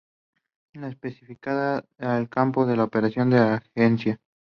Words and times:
Esta 0.73 0.87
especificaba 0.87 1.85
el 1.99 2.27
campo 2.27 2.65
de 2.65 2.81
operaciones 2.81 3.39
de 3.39 3.39
la 3.45 3.55
agencia. 3.75 4.19